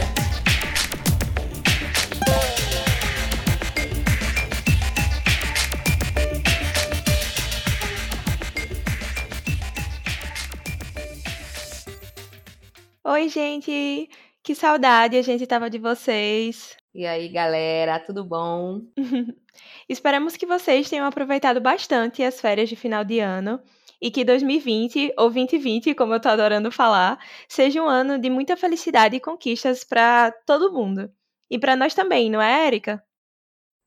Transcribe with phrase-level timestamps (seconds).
[13.04, 14.10] Oi, gente!
[14.42, 16.78] Que saudade a gente tava de vocês.
[16.96, 18.80] E aí, galera, tudo bom?
[19.90, 23.60] Esperamos que vocês tenham aproveitado bastante as férias de final de ano
[24.02, 27.20] e que 2020, ou 2020, como eu tô adorando falar,
[27.50, 31.12] seja um ano de muita felicidade e conquistas para todo mundo.
[31.50, 33.04] E para nós também, não é, Érica?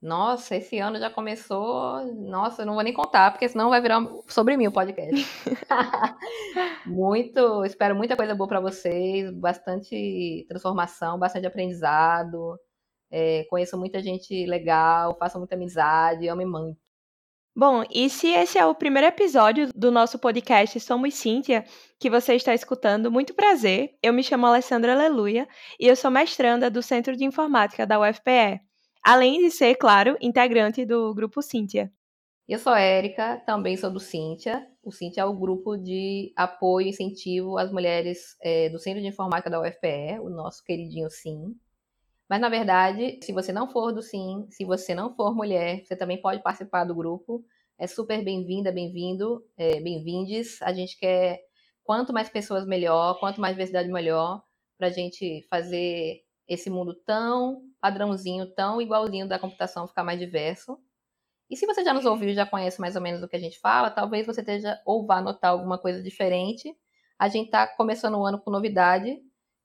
[0.03, 2.05] Nossa, esse ano já começou.
[2.15, 5.17] Nossa, eu não vou nem contar, porque senão vai virar sobre mim o podcast.
[6.85, 12.59] Muito, espero muita coisa boa para vocês, bastante transformação, bastante aprendizado.
[13.11, 16.79] É, conheço muita gente legal, faço muita amizade, amo muito.
[17.61, 21.65] Bom, e se esse é o primeiro episódio do nosso podcast Somos Cíntia,
[21.99, 23.97] que você está escutando, muito prazer.
[24.01, 25.49] Eu me chamo Alessandra Aleluia
[25.81, 28.61] e eu sou mestranda do Centro de Informática da UFPE,
[29.03, 31.93] além de ser, claro, integrante do grupo Cíntia.
[32.49, 34.65] Eu sou Érica, também sou do Cíntia.
[34.81, 39.09] O Cíntia é o grupo de apoio e incentivo às mulheres é, do Centro de
[39.09, 41.57] Informática da UFPE, o nosso queridinho SIM.
[42.29, 45.97] Mas, na verdade, se você não for do SIM, se você não for mulher, você
[45.97, 47.45] também pode participar do grupo.
[47.79, 50.61] É super bem-vinda, bem-vindo, é, bem-vindes.
[50.61, 51.41] A gente quer
[51.83, 54.43] quanto mais pessoas melhor, quanto mais diversidade melhor,
[54.77, 60.79] para a gente fazer esse mundo tão padrãozinho, tão igualzinho da computação ficar mais diverso.
[61.51, 63.59] E se você já nos ouviu já conhece mais ou menos do que a gente
[63.59, 66.77] fala, talvez você esteja ou vá notar alguma coisa diferente.
[67.19, 69.19] A gente está começando o ano com novidade,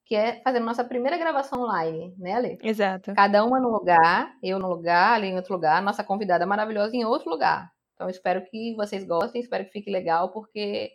[0.04, 2.58] que é fazendo nossa primeira gravação online, né, Ale?
[2.62, 3.14] Exato.
[3.14, 7.04] Cada uma num lugar, eu num lugar, ali em outro lugar, nossa convidada maravilhosa em
[7.04, 7.70] outro lugar.
[7.94, 10.92] Então espero que vocês gostem, espero que fique legal, porque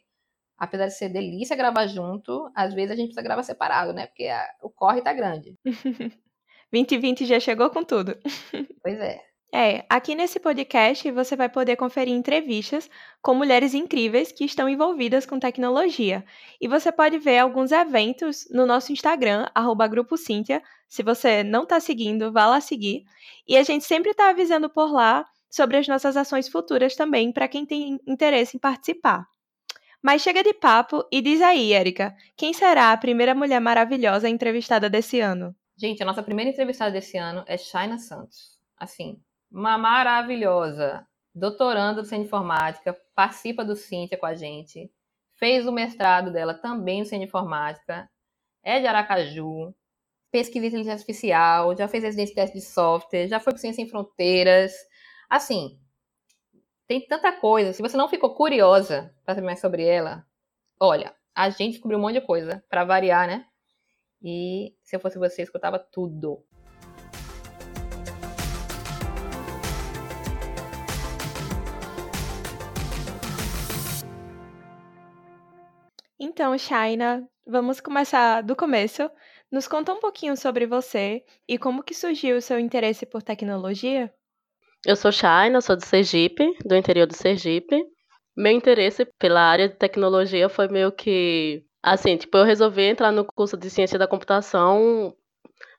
[0.58, 4.08] apesar de ser delícia gravar junto, às vezes a gente precisa gravar separado, né?
[4.08, 5.58] Porque a, o corre tá grande.
[6.72, 8.16] 2020 já chegou com tudo.
[8.84, 9.29] Pois é.
[9.52, 12.88] É, aqui nesse podcast você vai poder conferir entrevistas
[13.20, 16.24] com mulheres incríveis que estão envolvidas com tecnologia.
[16.62, 20.62] E você pode ver alguns eventos no nosso Instagram, arroba Grupo Cíntia.
[20.88, 23.06] Se você não está seguindo, vá lá seguir.
[23.48, 27.48] E a gente sempre está avisando por lá sobre as nossas ações futuras também, para
[27.48, 29.26] quem tem interesse em participar.
[30.02, 34.90] Mas chega de papo e diz aí, Érica, quem será a primeira mulher maravilhosa entrevistada
[34.90, 35.56] desse ano?
[35.76, 38.58] Gente, a nossa primeira entrevistada desse ano é Shaina Santos.
[38.78, 39.20] Assim,
[39.52, 44.92] uma maravilhosa, doutoranda do Centro Informática, participa do Cíntia com a gente,
[45.36, 48.10] fez o mestrado dela também no Centro Informática,
[48.64, 49.74] é de Aracaju,
[50.32, 53.84] pesquisa em inteligência artificial, já fez residência de teste de software, já foi para Ciência
[53.84, 54.74] Sem Fronteiras.
[55.30, 55.80] Assim,
[56.88, 57.74] tem tanta coisa.
[57.74, 60.26] Se você não ficou curiosa para saber mais sobre ela,
[60.80, 63.46] olha, a gente descobriu um monte de coisa, para variar, né?
[64.22, 66.44] E se eu fosse você, escutava tudo.
[76.30, 79.10] Então, Shaina, vamos começar do começo.
[79.52, 84.14] Nos conta um pouquinho sobre você e como que surgiu o seu interesse por tecnologia?
[84.86, 87.84] Eu sou Shaina, sou de Sergipe, do interior do Sergipe.
[88.38, 93.26] Meu interesse pela área de tecnologia foi meio que assim, tipo, eu resolvi entrar no
[93.26, 95.16] curso de ciência da computação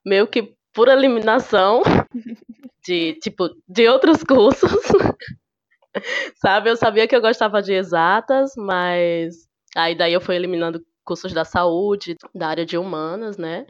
[0.05, 1.83] meio que por eliminação
[2.85, 4.83] de tipo de outros cursos.
[6.43, 11.33] Sabe, eu sabia que eu gostava de exatas, mas Aí daí eu fui eliminando cursos
[11.33, 13.67] da saúde, da área de humanas, né?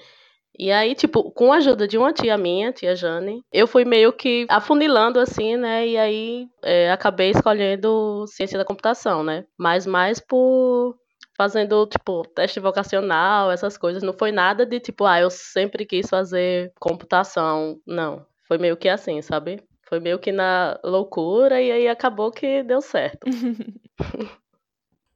[0.58, 4.12] E aí, tipo, com a ajuda de uma tia minha, tia Jane, eu fui meio
[4.12, 5.86] que afunilando assim, né?
[5.86, 9.46] E aí é, acabei escolhendo ciência da computação, né?
[9.56, 10.98] Mas mais por
[11.36, 14.02] fazendo, tipo, teste vocacional, essas coisas.
[14.02, 17.80] Não foi nada de tipo, ah, eu sempre quis fazer computação.
[17.86, 18.26] Não.
[18.46, 19.62] Foi meio que assim, sabe?
[19.88, 23.20] Foi meio que na loucura e aí acabou que deu certo.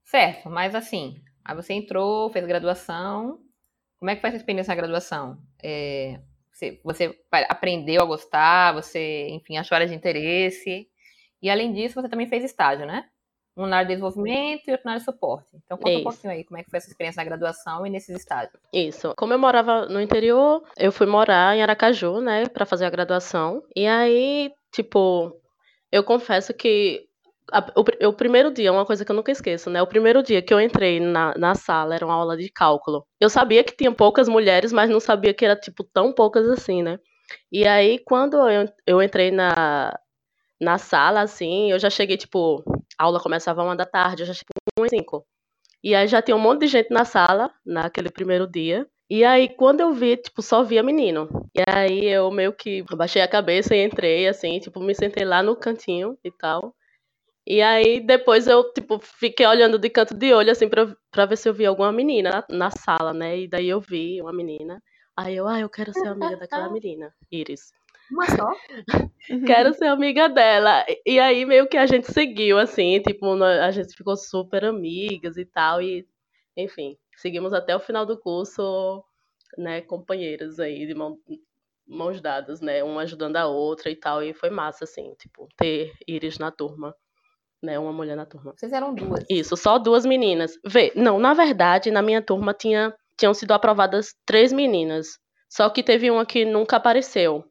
[0.05, 3.41] Certo, mas assim, aí você entrou, fez graduação.
[3.99, 5.39] Como é que foi essa experiência na graduação?
[5.63, 6.21] É,
[6.53, 7.19] você, você,
[7.49, 10.87] aprendeu a gostar, você, enfim, achou área de interesse.
[11.43, 13.09] E além disso, você também fez estágio, né?
[13.57, 15.49] Um na área de desenvolvimento e outro na área de suporte.
[15.65, 16.01] Então conta Isso.
[16.01, 18.61] um pouquinho aí como é que foi essa experiência na graduação e nesses estágios.
[18.73, 19.15] Isso.
[19.17, 23.63] Como eu morava no interior, eu fui morar em Aracaju, né, para fazer a graduação.
[23.75, 25.41] E aí, tipo,
[25.91, 27.09] eu confesso que
[27.77, 29.83] o, o, primeiro dia, uma coisa que eu nunca esqueço, né?
[29.83, 33.07] O primeiro dia que eu entrei na, na sala, era uma aula de cálculo.
[33.21, 36.83] Eu sabia que tinha poucas mulheres, mas não sabia que era, tipo, tão poucas assim,
[36.83, 36.99] né?
[37.53, 39.99] E aí, quando eu, eu entrei na,
[40.61, 42.63] na sala, assim, eu já cheguei, tipo,
[42.99, 45.27] a aula começava uma da tarde, eu já cheguei 1 5.
[45.83, 48.87] E aí já tinha um monte de gente na sala, naquele primeiro dia.
[49.11, 51.29] E aí, quando eu vi, tipo, só via menino.
[51.55, 55.43] E aí eu meio que baixei a cabeça e entrei, assim, tipo, me sentei lá
[55.43, 56.75] no cantinho e tal.
[57.47, 61.37] E aí depois eu, tipo, fiquei olhando de canto de olho, assim, pra, pra ver
[61.37, 63.41] se eu via alguma menina na, na sala, né?
[63.41, 64.83] E daí eu vi uma menina.
[65.17, 67.73] Aí eu, ah, eu quero ser amiga daquela menina, Iris.
[68.11, 68.51] Uma só?
[69.47, 70.85] quero ser amiga dela.
[71.07, 75.45] E aí meio que a gente seguiu, assim, tipo, a gente ficou super amigas e
[75.45, 75.83] tal.
[75.83, 76.07] E,
[76.57, 79.05] enfim, seguimos até o final do curso,
[79.59, 81.19] né, companheiras aí, de mão,
[81.87, 82.83] mãos dadas, né?
[82.83, 84.23] Uma ajudando a outra e tal.
[84.23, 86.95] E foi massa, assim, tipo, ter Iris na turma.
[87.65, 88.53] Né, uma mulher na turma.
[88.55, 89.25] Vocês eram duas.
[89.29, 90.59] Isso, só duas meninas.
[90.67, 95.19] Vê, não, na verdade, na minha turma tinha, tinham sido aprovadas três meninas.
[95.49, 97.43] Só que teve uma que nunca apareceu.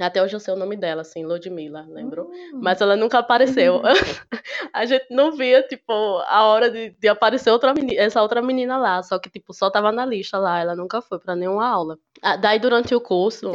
[0.00, 2.26] Até hoje eu sei o nome dela, assim, Ludmilla, lembrou?
[2.26, 2.60] Hum.
[2.62, 3.80] Mas ela nunca apareceu.
[4.72, 5.92] a gente não via, tipo,
[6.26, 9.02] a hora de, de aparecer outra menina, essa outra menina lá.
[9.02, 10.60] Só que, tipo, só tava na lista lá.
[10.60, 11.98] Ela nunca foi para nenhuma aula.
[12.22, 13.52] Ah, daí, durante o curso,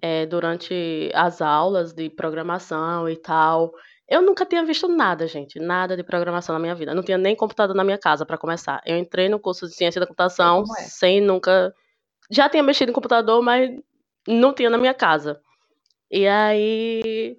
[0.00, 3.72] é, durante as aulas de programação e tal,
[4.12, 5.58] eu nunca tinha visto nada, gente.
[5.58, 6.94] Nada de programação na minha vida.
[6.94, 8.82] Não tinha nem computador na minha casa, para começar.
[8.84, 10.82] Eu entrei no curso de ciência da computação é?
[10.82, 11.74] sem nunca.
[12.30, 13.70] Já tinha mexido em computador, mas
[14.28, 15.40] não tinha na minha casa.
[16.10, 17.38] E aí,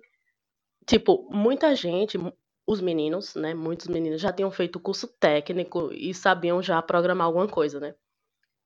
[0.87, 2.17] tipo, muita gente,
[2.65, 3.53] os meninos, né?
[3.53, 7.93] Muitos meninos já tinham feito curso técnico e sabiam já programar alguma coisa, né?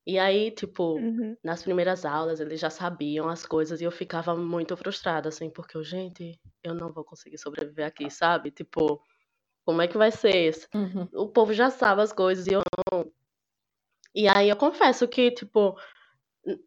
[0.07, 1.35] E aí, tipo, uhum.
[1.43, 5.75] nas primeiras aulas eles já sabiam as coisas e eu ficava muito frustrada, assim, porque
[5.75, 8.49] eu, gente, eu não vou conseguir sobreviver aqui, sabe?
[8.49, 9.01] Tipo,
[9.65, 10.65] como é que vai ser isso?
[10.73, 11.09] Uhum.
[11.13, 13.11] O povo já sabe as coisas e eu não.
[14.15, 15.77] E aí eu confesso que, tipo,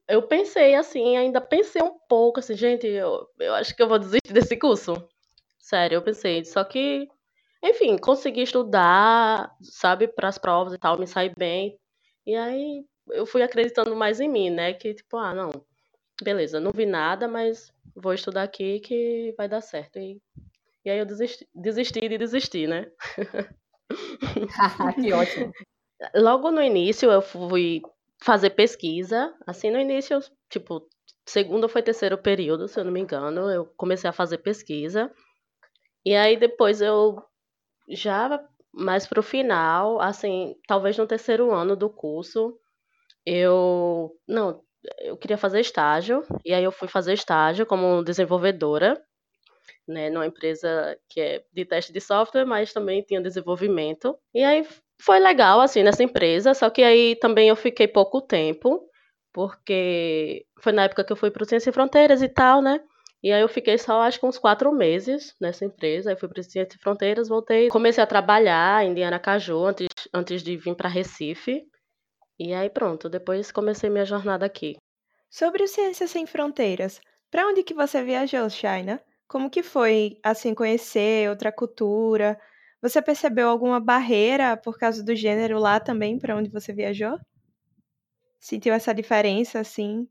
[0.07, 3.99] eu pensei assim, ainda pensei um pouco, assim, gente, eu, eu acho que eu vou
[3.99, 4.93] desistir desse curso.
[5.59, 6.45] Sério, eu pensei.
[6.45, 7.09] Só que,
[7.63, 11.79] enfim, consegui estudar, sabe, para as provas e tal, me sair bem.
[12.27, 14.73] E aí eu fui acreditando mais em mim, né?
[14.73, 15.51] Que, tipo, ah, não,
[16.23, 19.99] beleza, não vi nada, mas vou estudar aqui que vai dar certo.
[19.99, 20.21] E,
[20.85, 22.91] e aí eu desisti, desisti de desistir, né?
[25.03, 25.53] que ótimo.
[26.15, 27.83] Logo no início eu fui
[28.23, 29.35] fazer pesquisa.
[29.47, 30.87] Assim, no início, tipo,
[31.27, 35.11] segundo ou foi terceiro período, se eu não me engano, eu comecei a fazer pesquisa.
[36.05, 37.23] E aí depois eu
[37.89, 38.43] já
[38.73, 42.57] mais pro final, assim, talvez no terceiro ano do curso,
[43.33, 44.61] eu não,
[44.99, 49.01] eu queria fazer estágio e aí eu fui fazer estágio como desenvolvedora,
[49.87, 54.19] né, numa empresa que é de teste de software, mas também tinha desenvolvimento.
[54.35, 54.67] E aí
[55.01, 58.83] foi legal, assim, nessa empresa, só que aí também eu fiquei pouco tempo,
[59.33, 62.81] porque foi na época que eu fui para o Ciência e Fronteiras e tal, né?
[63.23, 66.43] E aí eu fiquei só, acho que uns quatro meses nessa empresa, aí fui para
[66.43, 71.65] Ciência e Fronteiras, voltei, comecei a trabalhar em Caju antes, antes de vir para Recife,
[72.43, 74.77] e aí pronto, depois comecei minha jornada aqui.
[75.29, 77.01] Sobre o Ciência Sem Fronteiras,
[77.31, 79.01] para onde que você viajou, Shaina?
[79.29, 82.41] Como que foi, assim, conhecer outra cultura,
[82.83, 87.19] você percebeu alguma barreira por causa do gênero lá também, para onde você viajou?
[88.39, 90.09] Sentiu essa diferença, assim?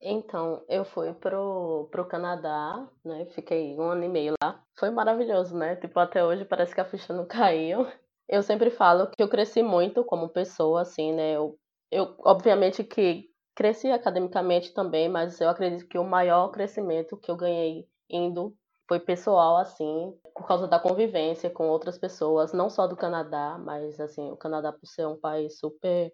[0.00, 3.26] Então, eu fui pro, pro Canadá, né?
[3.26, 4.62] Fiquei um ano e meio lá.
[4.78, 5.74] Foi maravilhoso, né?
[5.76, 7.86] Tipo, até hoje parece que a ficha não caiu.
[8.28, 11.32] Eu sempre falo que eu cresci muito como pessoa, assim, né?
[11.32, 11.58] Eu,
[11.92, 17.36] eu obviamente que cresci academicamente também, mas eu acredito que o maior crescimento que eu
[17.36, 18.56] ganhei indo
[18.88, 24.00] foi pessoal, assim, por causa da convivência com outras pessoas, não só do Canadá, mas,
[24.00, 26.12] assim, o Canadá, por ser um país super.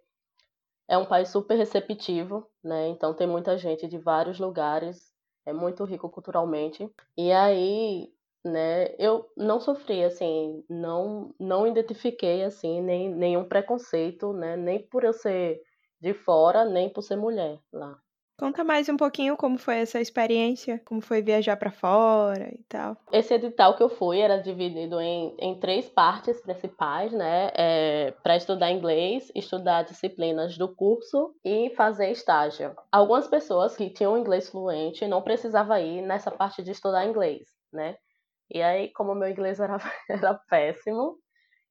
[0.88, 2.88] É um país super receptivo, né?
[2.88, 5.12] Então tem muita gente de vários lugares,
[5.46, 6.90] é muito rico culturalmente.
[7.16, 8.08] E aí,
[8.44, 14.56] né, eu não sofri, assim, não, não identifiquei, assim, nem, nenhum preconceito, né?
[14.56, 15.60] Nem por eu ser
[16.00, 17.98] de fora, nem por ser mulher lá.
[18.38, 22.96] Conta mais um pouquinho como foi essa experiência, como foi viajar para fora e tal.
[23.10, 27.50] Esse edital que eu fui era dividido em, em três partes principais, né?
[27.56, 32.76] É, para estudar inglês, estudar disciplinas do curso e fazer estágio.
[32.92, 37.96] Algumas pessoas que tinham inglês fluente não precisavam ir nessa parte de estudar inglês, né?
[38.48, 39.78] E aí, como meu inglês era,
[40.08, 41.18] era péssimo,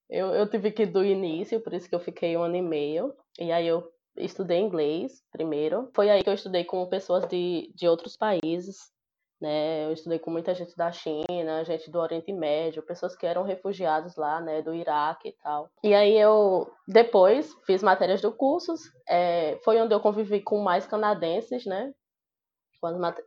[0.10, 2.62] eu, eu tive que ir do início, por isso que eu fiquei um ano e
[2.62, 3.14] meio.
[3.40, 5.90] E aí eu estudei inglês primeiro.
[5.96, 8.92] Foi aí que eu estudei com pessoas de, de outros países,
[9.40, 9.86] né?
[9.86, 14.16] Eu estudei com muita gente da China, gente do Oriente Médio, pessoas que eram refugiados
[14.16, 15.70] lá, né, do Iraque e tal.
[15.84, 20.88] E aí eu depois fiz matérias do cursos, é, foi onde eu convivi com mais
[20.88, 21.94] canadenses, né?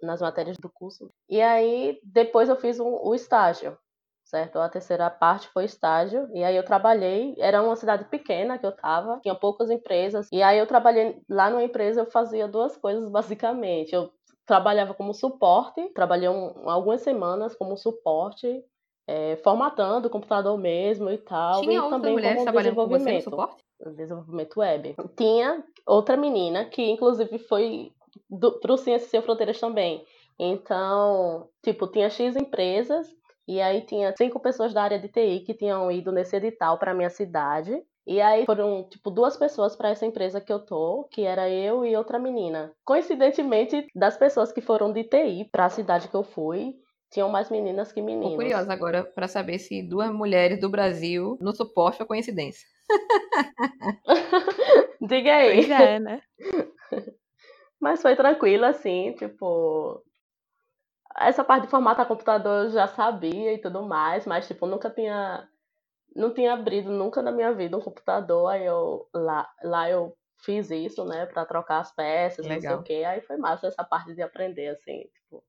[0.02, 1.10] nas matérias do curso.
[1.28, 3.76] E aí, depois eu fiz um, o estágio,
[4.30, 4.58] certo?
[4.58, 8.72] A terceira parte foi estágio, e aí eu trabalhei, era uma cidade pequena que eu
[8.72, 13.10] tava, tinha poucas empresas, e aí eu trabalhei lá numa empresa, eu fazia duas coisas
[13.10, 13.94] basicamente.
[13.94, 14.10] Eu
[14.46, 18.64] trabalhava como suporte, trabalhei um, algumas semanas como suporte,
[19.06, 23.24] é, formatando o computador mesmo e tal, Tinha e também mulheres como trabalhando com desenvolvimento.
[23.24, 23.64] suporte?
[23.96, 24.94] Desenvolvimento web.
[25.16, 27.92] Tinha outra menina que, inclusive, foi
[28.60, 30.04] para o Ciências Sem Fronteiras também.
[30.38, 33.08] Então, tipo, tinha X empresas
[33.50, 36.94] e aí tinha cinco pessoas da área de TI que tinham ido nesse edital para
[36.94, 37.82] minha cidade.
[38.06, 41.84] E aí foram, tipo, duas pessoas para essa empresa que eu tô, que era eu
[41.84, 42.72] e outra menina.
[42.84, 46.76] Coincidentemente, das pessoas que foram de TI para a cidade que eu fui,
[47.10, 48.30] tinham mais meninas que meninos.
[48.30, 52.68] Tô curiosa agora para saber se duas mulheres do Brasil no suporte é coincidência.
[55.02, 55.66] Diga aí.
[55.66, 56.22] Pois é, né?
[57.80, 60.04] Mas foi tranquilo, assim, tipo.
[61.16, 65.48] Essa parte de formatar computador eu já sabia e tudo mais, mas, tipo, nunca tinha.
[66.16, 69.08] Não tinha abrido nunca na minha vida um computador, aí eu.
[69.14, 72.56] Lá, lá eu fiz isso, né, pra trocar as peças, Legal.
[72.56, 73.04] não sei o quê.
[73.06, 75.44] Aí foi massa essa parte de aprender, assim, tipo.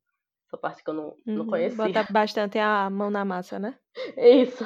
[0.47, 1.77] Essa parte que eu não, não Uhum, conhecia.
[1.77, 3.79] Bota bastante a mão na massa, né?
[4.17, 4.63] Isso.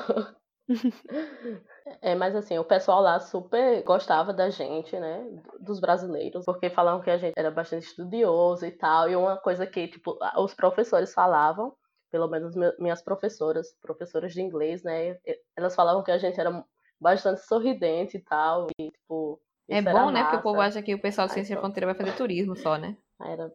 [2.02, 5.24] É, mas assim, o pessoal lá super gostava da gente, né?
[5.66, 9.10] Dos brasileiros, porque falavam que a gente era bastante estudioso e tal.
[9.10, 11.76] E uma coisa que, tipo, os professores falavam,
[12.12, 15.18] pelo menos me- minhas professoras, professoras de inglês, né?
[15.56, 16.64] Elas falavam que a gente era
[17.00, 18.68] bastante sorridente e tal.
[18.80, 19.42] E, tipo.
[19.68, 20.22] É bom, né?
[20.24, 21.66] Porque o povo acha que o pessoal Aí Ciência pronto.
[21.66, 22.96] Fronteira vai fazer turismo só, né?
[23.20, 23.52] Era,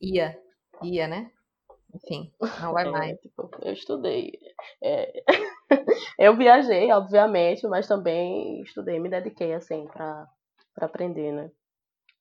[0.00, 0.36] Ia.
[0.82, 1.30] Ia, né?
[1.94, 3.20] Enfim, não vai é, mais.
[3.20, 4.32] tipo, eu estudei.
[4.82, 5.22] É,
[6.18, 10.26] eu viajei, obviamente, mas também estudei, me dediquei, assim, pra,
[10.74, 11.50] pra aprender, né?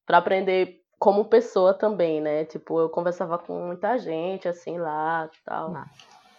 [0.05, 2.45] Pra aprender como pessoa também, né?
[2.45, 5.73] Tipo, eu conversava com muita gente, assim, lá tal.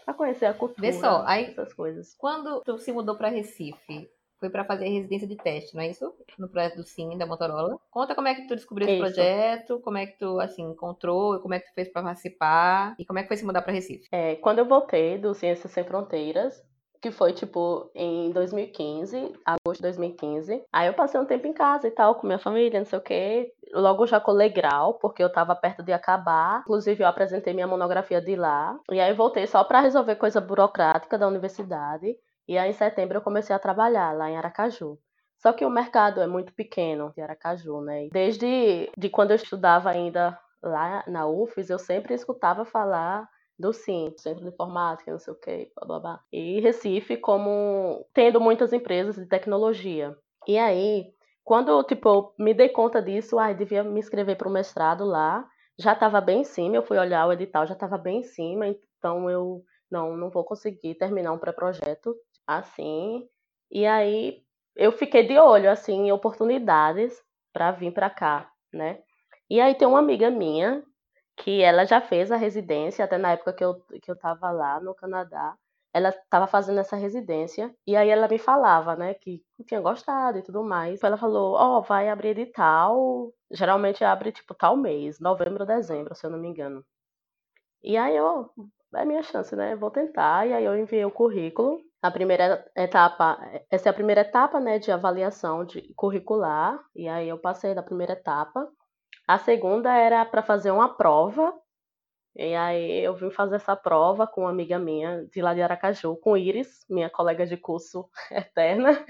[0.04, 2.14] Pra conhecer a cultura, Vê só, aí- essas coisas.
[2.16, 6.12] Quando tu se mudou para Recife, foi para fazer residência de teste, não é isso?
[6.36, 7.78] No projeto do Sim, da Motorola.
[7.90, 9.02] Conta como é que tu descobriu esse Isso.
[9.14, 13.04] projeto, como é que tu, assim, encontrou, como é que tu fez para participar e
[13.04, 14.08] como é que foi se mudar para Recife.
[14.10, 16.60] É, quando eu voltei do Ciências Sem Fronteiras,
[17.02, 21.88] que foi tipo em 2015, agosto de 2015, aí eu passei um tempo em casa
[21.88, 23.52] e tal, com minha família, não sei o quê.
[23.72, 26.60] Logo já colei grau, porque eu tava perto de acabar.
[26.60, 28.78] Inclusive, eu apresentei minha monografia de lá.
[28.90, 32.14] E aí voltei só pra resolver coisa burocrática da universidade.
[32.46, 34.96] E aí em setembro eu comecei a trabalhar lá em Aracaju.
[35.38, 38.08] Só que o mercado é muito pequeno de Aracaju, né?
[38.12, 43.28] Desde de quando eu estudava ainda lá na UFES, eu sempre escutava falar
[43.62, 46.24] do SIM, Centro de Informática, não sei o que, blá blá blá.
[46.32, 50.16] E Recife como tendo muitas empresas de tecnologia.
[50.46, 51.14] E aí,
[51.44, 55.48] quando tipo, me dei conta disso, ai, devia me inscrever para o mestrado lá.
[55.78, 58.66] Já estava bem em cima, eu fui olhar o edital, já estava bem em cima,
[58.98, 62.14] então eu não, não vou conseguir terminar um pré-projeto
[62.46, 63.26] assim.
[63.70, 64.42] E aí
[64.76, 69.00] eu fiquei de olho assim em oportunidades para vir para cá, né?
[69.48, 70.82] E aí tem uma amiga minha
[71.36, 74.80] que ela já fez a residência, até na época que eu, que eu tava lá
[74.80, 75.56] no Canadá,
[75.94, 80.42] ela estava fazendo essa residência, e aí ela me falava, né, que tinha gostado e
[80.42, 81.02] tudo mais.
[81.02, 86.30] Ela falou, ó, vai abrir edital, geralmente abre, tipo, tal mês, novembro, dezembro, se eu
[86.30, 86.82] não me engano.
[87.82, 88.50] E aí eu,
[88.94, 91.78] é minha chance, né, vou tentar, e aí eu enviei o currículo.
[92.00, 93.38] A primeira etapa,
[93.70, 97.82] essa é a primeira etapa, né, de avaliação de curricular, e aí eu passei da
[97.82, 98.66] primeira etapa.
[99.26, 101.52] A segunda era para fazer uma prova.
[102.34, 106.16] E aí eu vim fazer essa prova com uma amiga minha de lá de Aracaju,
[106.16, 109.04] com Iris, minha colega de curso eterna.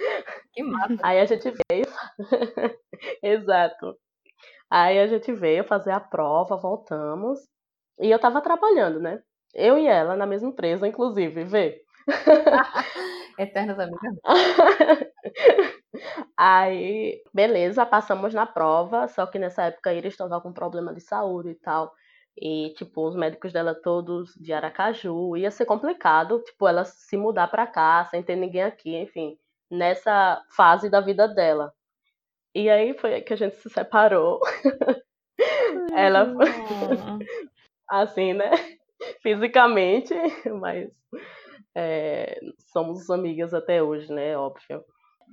[0.53, 0.97] Que massa.
[1.03, 1.87] Aí a gente veio.
[3.23, 3.97] Exato.
[4.71, 7.41] Aí a gente veio fazer a prova, voltamos.
[8.01, 9.23] E eu tava trabalhando, né?
[9.55, 11.83] Eu e ela na mesma empresa, inclusive, vê.
[13.39, 14.17] Eternas amigas.
[16.37, 21.01] Aí, beleza, passamos na prova, só que nessa época a Iris estava com problema de
[21.01, 21.93] saúde e tal.
[22.37, 27.49] E, tipo, os médicos dela todos de Aracaju, ia ser complicado, tipo, ela se mudar
[27.49, 29.37] pra cá, sem ter ninguém aqui, enfim,
[29.71, 31.73] nessa fase da vida dela.
[32.55, 34.41] E aí foi aí que a gente se separou.
[35.95, 37.19] ela, Hum.
[37.89, 38.51] assim, né?
[39.23, 40.15] Fisicamente,
[40.61, 40.91] mas
[41.75, 42.39] é,
[42.73, 44.37] somos amigas até hoje, né?
[44.37, 44.85] Óbvio.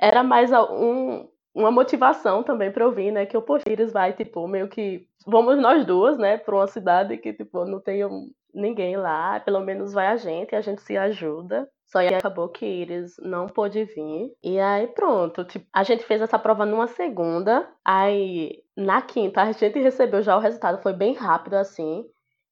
[0.01, 3.25] Era mais um, uma motivação também pra eu vir, né?
[3.25, 5.07] Que o Porfírios vai, tipo, meio que.
[5.25, 6.37] Vamos nós duas, né?
[6.37, 10.61] Pra uma cidade que, tipo, não tenho ninguém lá, pelo menos vai a gente, a
[10.61, 11.69] gente se ajuda.
[11.85, 14.31] Só que acabou que Iris não pôde vir.
[14.43, 17.67] E aí pronto, tipo, a gente fez essa prova numa segunda.
[17.83, 22.05] Aí na quinta a gente recebeu já o resultado, foi bem rápido assim.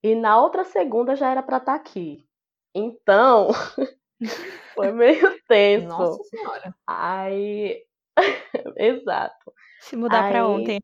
[0.03, 2.26] E na outra segunda já era para estar tá aqui.
[2.73, 3.49] Então,
[4.75, 5.87] foi meio tenso.
[5.87, 6.75] Nossa senhora.
[6.85, 7.83] Aí,
[8.77, 9.53] exato.
[9.79, 10.79] Se mudar para ontem.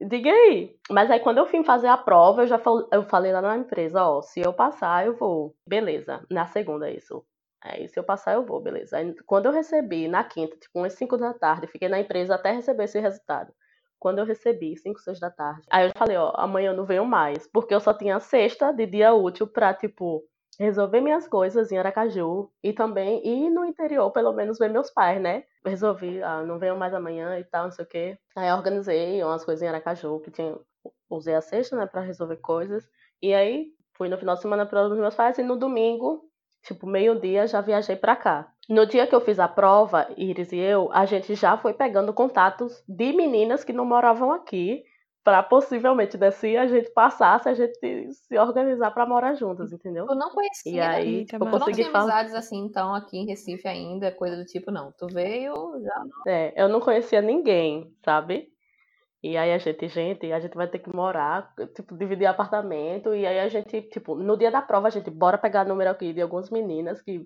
[0.00, 0.76] Diga aí.
[0.90, 2.88] Mas aí quando eu fui fazer a prova, eu já fal...
[2.92, 5.54] eu falei lá na empresa, ó, se eu passar, eu vou.
[5.66, 6.24] Beleza.
[6.30, 7.24] Na segunda isso.
[7.60, 8.96] Aí se eu passar, eu vou, beleza.
[8.96, 12.50] Aí, quando eu recebi na quinta, tipo umas 5 da tarde, fiquei na empresa até
[12.50, 13.52] receber esse resultado.
[14.00, 17.06] Quando eu recebi, 5, 6 da tarde, aí eu falei, ó, amanhã eu não venho
[17.06, 20.24] mais, porque eu só tinha sexta de dia útil pra, tipo,
[20.58, 25.20] resolver minhas coisas em Aracaju e também ir no interior, pelo menos ver meus pais,
[25.20, 25.44] né?
[25.64, 28.18] Resolvi, ah, não venho mais amanhã e tal, não sei o quê.
[28.36, 30.56] Aí organizei umas coisas em Aracaju, que tinha,
[31.08, 32.88] usei a sexta, né, pra resolver coisas.
[33.20, 36.24] E aí fui no final de semana para os meus pais e no domingo,
[36.62, 38.52] tipo, meio-dia, já viajei para cá.
[38.68, 42.12] No dia que eu fiz a prova, Iris e eu, a gente já foi pegando
[42.12, 44.84] contatos de meninas que não moravam aqui
[45.24, 47.78] para possivelmente, né, se a gente passasse, a gente
[48.12, 50.06] se organizar para morar juntas, entendeu?
[50.08, 50.72] Eu não conhecia.
[50.72, 52.04] E aí, tipo, eu não consegui tinha falar.
[52.04, 54.92] amizades assim, então, aqui em Recife ainda, coisa do tipo, não.
[54.92, 56.32] Tu veio, já não.
[56.32, 58.52] É, eu não conhecia ninguém, sabe?
[59.22, 63.24] E aí a gente, gente, a gente vai ter que morar, tipo, dividir apartamento, e
[63.24, 66.20] aí a gente, tipo, no dia da prova, a gente, bora pegar número aqui de
[66.20, 67.24] algumas meninas que,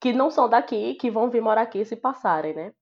[0.00, 2.72] que não são daqui, que vão vir morar aqui se passarem, né?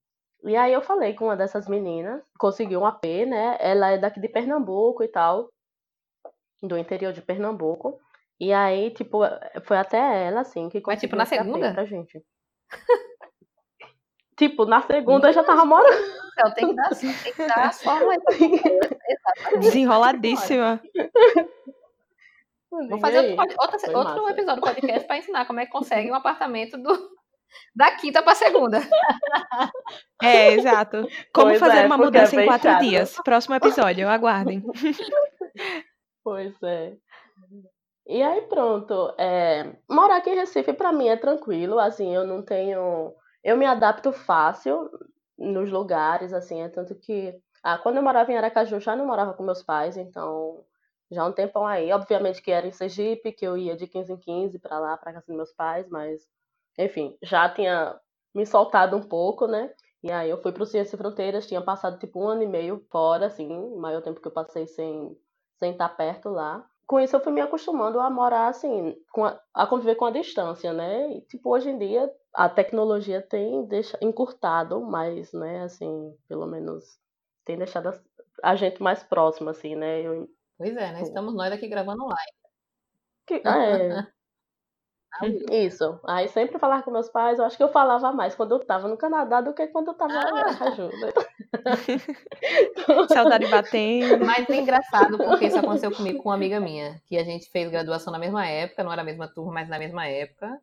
[0.44, 3.56] E aí eu falei com uma dessas meninas, conseguiu um AP, né?
[3.58, 5.50] Ela é daqui de Pernambuco e tal,
[6.62, 7.98] do interior de Pernambuco.
[8.38, 9.20] E aí, tipo,
[9.64, 11.72] foi até ela, assim, que Mas, tipo, na segunda?
[11.72, 12.22] pra gente.
[14.36, 16.26] tipo, na segunda eu já tava morando.
[16.32, 18.18] Então, tem que dar, tem que dar as formas.
[19.58, 20.82] Desenroladíssima.
[22.70, 26.14] Vou fazer outro, outro, outro episódio do podcast para ensinar como é que consegue um
[26.14, 27.15] apartamento do,
[27.74, 28.78] da quinta para segunda.
[30.22, 31.06] É, exato.
[31.32, 32.80] Como Pois fazer é, uma é mudança em bem quatro chato.
[32.82, 33.16] dias.
[33.24, 34.62] Próximo episódio, aguardem.
[36.24, 36.96] Pois é.
[38.08, 42.42] E aí pronto, é, morar aqui em Recife pra mim é tranquilo, assim, eu não
[42.42, 44.90] tenho, eu me adapto fácil
[45.38, 49.34] nos lugares, assim, é tanto que, ah, quando eu morava em Aracaju já não morava
[49.34, 50.64] com meus pais, então
[51.10, 54.12] já há um tempão aí, obviamente que era em Sergipe, que eu ia de 15
[54.12, 56.22] em 15 pra lá, pra casa dos meus pais, mas,
[56.78, 57.98] enfim, já tinha
[58.34, 59.72] me soltado um pouco, né?
[60.02, 62.84] E aí eu fui pro Ciência Sem Fronteiras, tinha passado tipo um ano e meio
[62.90, 65.16] fora, assim, o maior tempo que eu passei sem
[65.58, 66.64] sem estar perto lá.
[66.86, 70.10] Com isso eu fui me acostumando a morar assim, com a, a conviver com a
[70.10, 71.16] distância, né?
[71.16, 75.62] E, tipo, hoje em dia a tecnologia tem deixa, encurtado mais, né?
[75.62, 77.00] Assim, pelo menos
[77.44, 78.00] tem deixado a,
[78.42, 80.02] a gente mais próximo, assim, né?
[80.02, 81.02] Eu, Pois é, né?
[81.02, 82.32] Estamos nós aqui gravando live.
[83.26, 84.06] que, é,
[85.50, 85.98] isso.
[86.06, 88.88] Aí sempre falar com meus pais, eu acho que eu falava mais quando eu tava
[88.88, 91.12] no Canadá do que quando eu tava em Aracaju, né?
[93.08, 94.24] Saudade batendo.
[94.24, 97.70] Mas é engraçado porque isso aconteceu comigo com uma amiga minha, que a gente fez
[97.70, 100.60] graduação na mesma época, não era a mesma turma, mas na mesma época.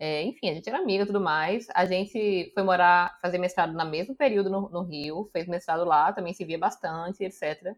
[0.00, 1.66] É, enfim, a gente era amiga e tudo mais.
[1.74, 6.12] A gente foi morar, fazer mestrado no mesmo período no, no Rio, fez mestrado lá,
[6.12, 7.74] também se via bastante, etc.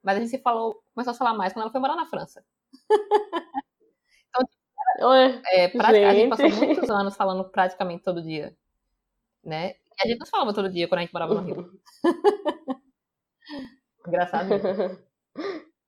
[0.00, 2.44] Mas a gente se falou, começou a falar mais quando ela foi morar na França.
[5.52, 8.56] É, pratica- a gente passou muitos anos falando praticamente todo dia,
[9.44, 9.70] né?
[9.70, 11.70] E a gente não falava todo dia quando a gente morava no Rio.
[14.06, 14.48] Engraçado.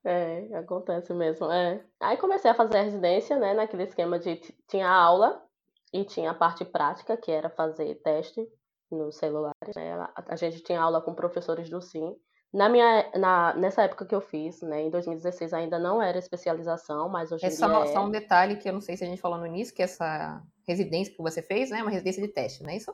[0.03, 1.83] É, acontece mesmo, é.
[1.99, 5.43] Aí comecei a fazer a residência, né, naquele esquema de tinha aula
[5.91, 8.47] e tinha a parte prática, que era fazer teste
[8.89, 10.07] nos celulares, né?
[10.15, 12.15] A gente tinha aula com professores do SIM.
[12.57, 17.07] Na minha, na, nessa época que eu fiz, né, em 2016 ainda não era especialização,
[17.07, 17.93] mas hoje É em só, dia é.
[17.93, 20.41] só um detalhe que eu não sei se a gente falou no início, que essa
[20.67, 21.79] residência que você fez, né?
[21.79, 22.91] É uma residência de teste, não é isso?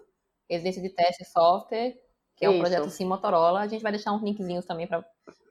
[0.49, 1.95] Residência de teste software,
[2.36, 2.62] que é um Isso.
[2.62, 3.62] projeto Sim Motorola.
[3.62, 5.04] A gente vai deixar uns linkzinhos também para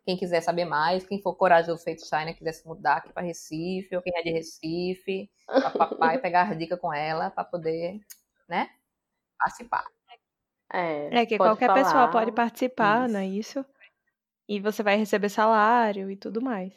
[0.05, 3.97] quem quiser saber mais, quem for corajoso feito China, quiser se mudar aqui para Recife,
[3.97, 5.31] ou quem é de Recife,
[5.79, 7.99] papai pegar as dicas com ela para poder,
[8.49, 8.69] né?
[9.39, 9.87] Participar.
[10.73, 12.09] É, É que qualquer pessoa falar.
[12.09, 13.13] pode participar, Isso.
[13.13, 13.65] não é isso?
[14.49, 16.75] E você vai receber salário e tudo mais.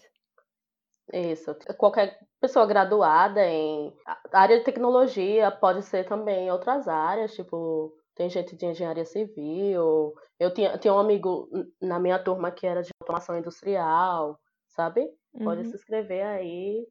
[1.13, 1.56] Isso.
[1.78, 3.93] Qualquer pessoa graduada em
[4.34, 10.13] área de tecnologia pode ser também em outras áreas, tipo, tem gente de engenharia civil.
[10.39, 11.47] Eu tinha, tinha um amigo
[11.82, 15.08] na minha turma que era de automação industrial, sabe?
[15.43, 15.63] Pode Uhum.
[15.65, 16.88] se inscrever aí.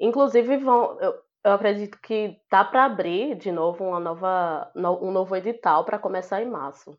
[0.00, 5.12] Inclusive, vão, eu, eu acredito que tá para abrir de novo uma nova, no- um
[5.12, 6.98] novo edital para começar em março.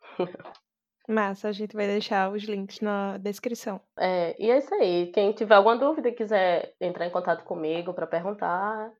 [1.08, 3.80] Massa, a gente vai deixar os links na descrição.
[3.98, 5.12] É, e é isso aí.
[5.12, 8.90] Quem tiver alguma dúvida e quiser entrar em contato comigo para perguntar,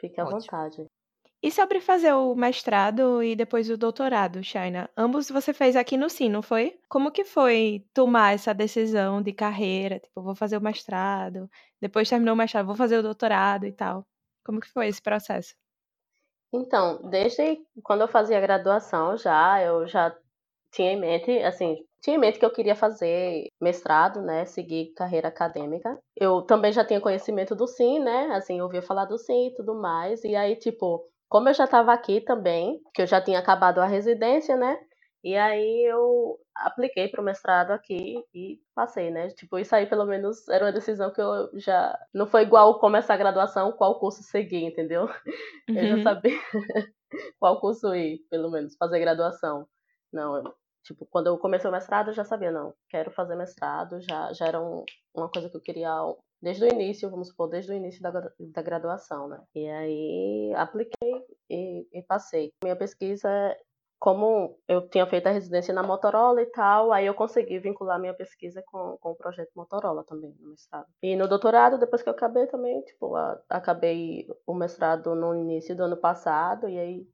[0.00, 0.40] fique à Ótimo.
[0.40, 0.86] vontade.
[1.42, 4.90] E sobre fazer o mestrado e depois o doutorado, Shaina?
[4.94, 6.78] Ambos você fez aqui no Sim, não foi?
[6.86, 9.98] Como que foi tomar essa decisão de carreira?
[9.98, 11.48] Tipo, vou fazer o mestrado,
[11.80, 14.06] depois terminou o mestrado, vou fazer o doutorado e tal.
[14.44, 15.54] Como que foi esse processo?
[16.52, 20.14] Então, desde quando eu fazia graduação já, eu já
[20.72, 25.28] tinha em mente, assim, tinha em mente que eu queria fazer mestrado, né, seguir carreira
[25.28, 25.98] acadêmica.
[26.16, 29.74] Eu também já tinha conhecimento do Sim, né, assim, ouvia falar do Sim e tudo
[29.74, 30.22] mais.
[30.24, 33.86] E aí, tipo, como eu já estava aqui também, que eu já tinha acabado a
[33.86, 34.78] residência, né?
[35.22, 39.28] E aí eu apliquei para o mestrado aqui e passei, né?
[39.28, 41.98] Tipo, isso aí pelo menos era uma decisão que eu já.
[42.14, 45.08] Não foi igual começar a graduação, qual curso seguir, entendeu?
[45.68, 45.74] Uhum.
[45.74, 46.02] Eu já Uhum.
[46.02, 46.32] sabia
[47.38, 49.66] qual curso ir, pelo menos, fazer graduação.
[50.12, 54.32] Não, tipo, quando eu comecei o mestrado, eu já sabia, não, quero fazer mestrado, já,
[54.32, 55.90] já era um, uma coisa que eu queria
[56.42, 59.42] desde o início, vamos supor, desde o início da, da graduação, né?
[59.54, 62.50] E aí apliquei e, e passei.
[62.64, 63.28] Minha pesquisa,
[63.98, 68.14] como eu tinha feito a residência na Motorola e tal, aí eu consegui vincular minha
[68.14, 70.86] pesquisa com, com o projeto Motorola também, no mestrado.
[71.02, 75.76] E no doutorado, depois que eu acabei também, tipo, a, acabei o mestrado no início
[75.76, 77.06] do ano passado, e aí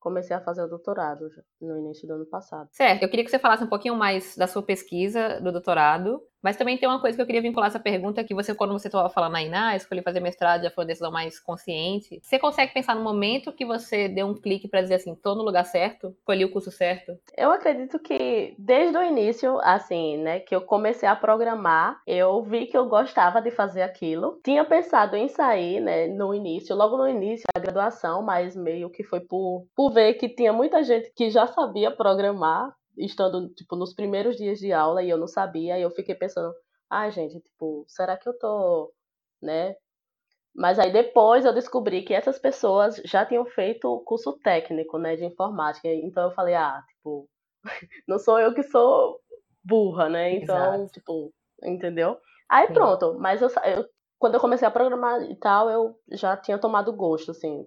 [0.00, 2.68] comecei a fazer o doutorado no início do ano passado.
[2.72, 6.56] Certo, eu queria que você falasse um pouquinho mais da sua pesquisa do doutorado, mas
[6.56, 9.08] também tem uma coisa que eu queria vincular essa pergunta, que você, quando você estava
[9.08, 12.20] falando aí, ah, escolhi fazer mestrado, já foi uma decisão mais consciente.
[12.22, 15.42] Você consegue pensar no momento que você deu um clique para dizer assim, tô no
[15.42, 17.12] lugar certo, escolhi o curso certo?
[17.36, 22.66] Eu acredito que desde o início, assim, né, que eu comecei a programar, eu vi
[22.66, 24.40] que eu gostava de fazer aquilo.
[24.44, 29.02] Tinha pensado em sair, né, no início, logo no início da graduação, mas meio que
[29.02, 32.72] foi por, por ver que tinha muita gente que já sabia programar,
[33.04, 36.52] estando, tipo, nos primeiros dias de aula e eu não sabia, e eu fiquei pensando,
[36.90, 38.92] ah, gente, tipo, será que eu tô,
[39.42, 39.76] né?
[40.54, 45.16] Mas aí depois eu descobri que essas pessoas já tinham feito o curso técnico, né,
[45.16, 45.88] de informática.
[45.88, 47.28] Então eu falei, ah, tipo,
[48.08, 49.20] não sou eu que sou
[49.64, 50.32] burra, né?
[50.32, 50.92] Então, Exato.
[50.92, 51.32] tipo,
[51.62, 52.18] entendeu?
[52.48, 52.74] Aí Sim.
[52.74, 53.86] pronto, mas eu, eu-
[54.18, 57.64] quando eu comecei a programar e tal, eu já tinha tomado gosto, assim,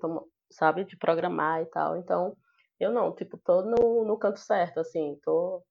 [0.52, 1.98] sabe, de programar e tal.
[1.98, 2.36] Então,
[2.80, 5.64] eu não, tipo, tô no, no canto certo, assim, tô,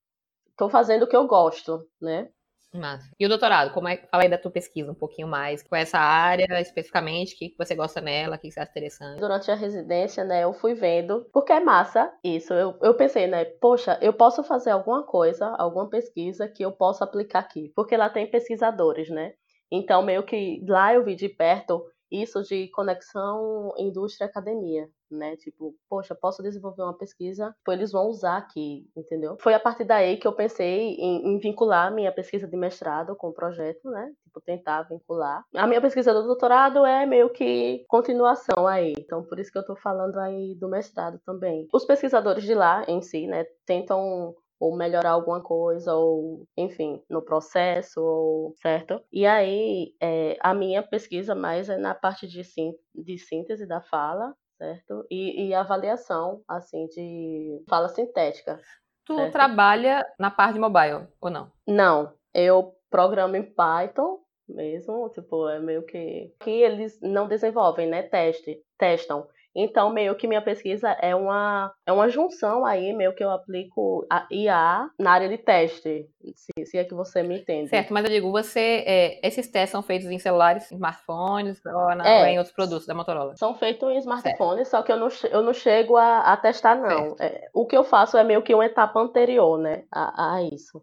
[0.56, 2.28] tô fazendo o que eu gosto, né?
[2.74, 3.10] Massa.
[3.20, 5.98] E o doutorado, como é fala aí da tua pesquisa um pouquinho mais, com essa
[5.98, 9.20] área especificamente, o que você gosta nela, o que que você acha interessante?
[9.20, 12.54] Durante a residência, né, eu fui vendo, porque é massa isso.
[12.54, 17.04] Eu, eu pensei, né, poxa, eu posso fazer alguma coisa, alguma pesquisa que eu possa
[17.04, 19.34] aplicar aqui, porque lá tem pesquisadores, né?
[19.70, 25.36] Então, meio que lá eu vi de perto isso de conexão indústria-academia, né?
[25.36, 29.36] Tipo, poxa, posso desenvolver uma pesquisa, tipo, eles vão usar aqui, entendeu?
[29.40, 33.28] Foi a partir daí que eu pensei em, em vincular minha pesquisa de mestrado com
[33.28, 34.12] o projeto, né?
[34.24, 35.44] Tipo, tentar vincular.
[35.54, 39.64] A minha pesquisa do doutorado é meio que continuação aí, então por isso que eu
[39.64, 41.66] tô falando aí do mestrado também.
[41.72, 47.20] Os pesquisadores de lá em si, né, tentam ou melhorar alguma coisa, ou enfim, no
[47.20, 49.02] processo, ou certo?
[49.12, 53.80] E aí, é, a minha pesquisa mais é na parte de, sín de síntese da
[53.80, 55.04] fala, certo?
[55.10, 58.60] E, e avaliação, assim, de fala sintética.
[59.04, 59.32] Tu Certo.
[59.32, 61.50] trabalha na parte de mobile, ou não?
[61.66, 66.32] Não, eu programo em Python mesmo, tipo, é meio que.
[66.38, 68.04] Que eles não desenvolvem, né?
[68.04, 69.26] Teste, testam.
[69.54, 74.06] Então, meio que minha pesquisa é uma, é uma junção aí, meio que eu aplico
[74.10, 77.68] a IA na área de teste, se, se é que você me entende.
[77.68, 81.94] Certo, mas eu digo, você, é, esses testes são feitos em celulares, em smartphones, ou,
[81.94, 82.20] na- É.
[82.20, 83.36] ou em outros produtos da Motorola?
[83.36, 87.14] São feitos em smartphone, só que eu não, eu não chego a, a testar, não.
[87.20, 89.84] É, o que eu faço é meio que uma etapa anterior, né?
[89.92, 90.82] A, a isso.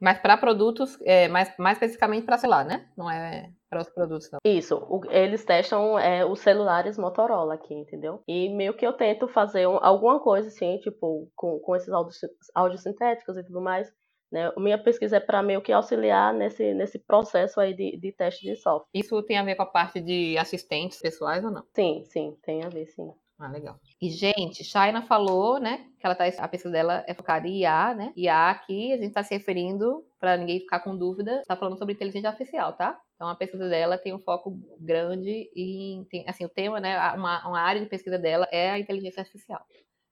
[0.00, 2.86] Mas para produtos, é, mais, mais especificamente para celular, né?
[2.96, 4.38] Não é para os produtos, não.
[4.44, 8.22] Isso, o- eles testam é, os celulares Motorola aqui, entendeu?
[8.26, 12.18] E meio que eu tento fazer um- alguma coisa assim, tipo, com, com esses áudios,
[12.54, 13.92] áudios sintéticos e tudo mais.
[14.30, 14.52] Né?
[14.58, 18.56] Minha pesquisa é para meio que auxiliar nesse, nesse processo aí de, de teste de
[18.56, 18.86] software.
[18.92, 21.64] Isso tem a ver com a parte de assistentes pessoais ou não?
[21.74, 23.10] Sim, sim, tem a ver, sim.
[23.38, 23.76] Ah, legal.
[24.02, 27.94] E, gente, Shaina falou, né, que ela tá, a pesquisa dela é focada em IA,
[27.94, 28.12] né?
[28.16, 31.94] IA aqui, a gente tá se referindo, para ninguém ficar com dúvida, tá falando sobre
[31.94, 33.00] inteligência artificial, tá?
[33.18, 37.48] Então, a pesquisa dela tem um foco grande em, tem, assim, o tema, né, uma,
[37.48, 39.60] uma área de pesquisa dela é a inteligência artificial.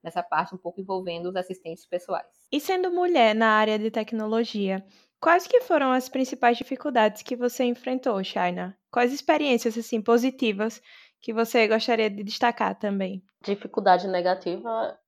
[0.03, 2.27] Nessa parte um pouco envolvendo os assistentes pessoais.
[2.51, 4.85] E sendo mulher na área de tecnologia,
[5.21, 8.77] quais que foram as principais dificuldades que você enfrentou, Shaina?
[8.91, 10.83] Quais experiências assim positivas
[11.23, 13.23] que você gostaria de destacar também?
[13.45, 14.99] Dificuldade negativa,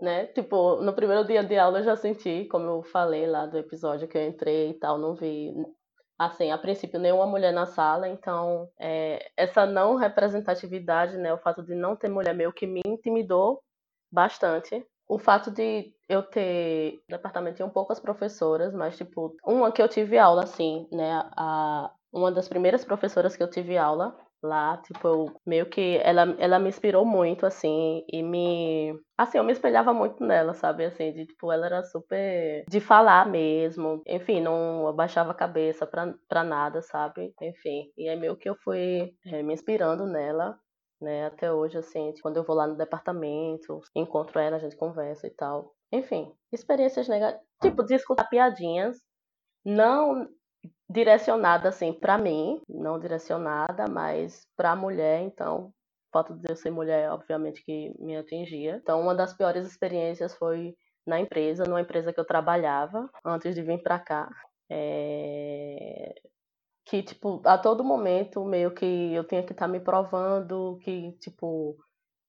[0.00, 0.26] né?
[0.26, 4.08] Tipo, no primeiro dia de aula eu já senti, como eu falei lá do episódio
[4.08, 5.52] que eu entrei e tal, não vi
[6.18, 11.62] assim, a princípio, nenhuma mulher na sala, então é, essa não representatividade, né, o fato
[11.62, 13.62] de não ter mulher meio que me intimidou
[14.10, 14.84] bastante.
[15.06, 20.18] O fato de eu ter departamento tinham poucas professoras, mas tipo, uma que eu tive
[20.18, 25.66] aula assim, né, a uma das primeiras professoras que eu tive aula lá, tipo, meio
[25.68, 28.98] que ela, ela me inspirou muito, assim, e me.
[29.16, 30.84] Assim, eu me espelhava muito nela, sabe?
[30.84, 32.64] Assim, de tipo, ela era super.
[32.68, 34.02] de falar mesmo.
[34.06, 37.34] Enfim, não abaixava a cabeça pra, pra nada, sabe?
[37.42, 37.90] Enfim.
[37.96, 40.58] E é meio que eu fui é, me inspirando nela.
[41.00, 45.28] Né, até hoje, assim, quando eu vou lá no departamento, encontro ela, a gente conversa
[45.28, 45.72] e tal.
[45.92, 47.46] Enfim, experiências negativas.
[47.62, 48.98] Tipo, de escutar piadinhas.
[49.64, 50.28] Não
[50.88, 55.72] direcionada assim para mim, não direcionada, mas para mulher, então o
[56.12, 58.80] fato de eu ser mulher, obviamente que me atingia.
[58.82, 60.74] Então uma das piores experiências foi
[61.06, 64.28] na empresa, numa empresa que eu trabalhava antes de vir para cá.
[64.70, 66.14] É...
[66.84, 71.12] Que, tipo, a todo momento, meio que eu tinha que estar tá me provando que,
[71.20, 71.76] tipo,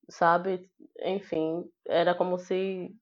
[0.10, 0.70] sabe?
[1.02, 2.94] Enfim, era como se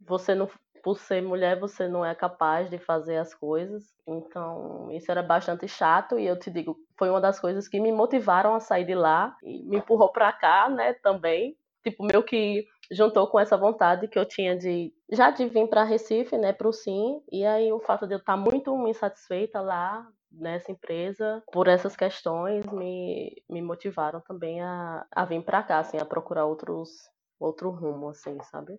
[0.00, 0.48] você não
[0.82, 3.84] por ser mulher, você não é capaz de fazer as coisas.
[4.06, 7.92] Então, isso era bastante chato e eu te digo, foi uma das coisas que me
[7.92, 11.56] motivaram a sair de lá e me empurrou para cá, né, também.
[11.84, 15.84] Tipo, meio que juntou com essa vontade que eu tinha de já de vir para
[15.84, 20.06] Recife, né, para o Sim, e aí o fato de eu estar muito insatisfeita lá
[20.30, 25.98] nessa empresa por essas questões me, me motivaram também a, a vir para cá, assim,
[25.98, 26.90] a procurar outros
[27.38, 28.78] outro rumo, assim, sabe?